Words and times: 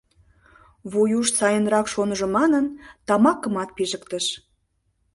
Вуйуш 0.91 1.27
сайынрак 1.37 1.85
шоныжо 1.93 2.27
манын, 2.37 2.65
тамакымат 3.07 3.69
пижыктыш. 3.75 4.25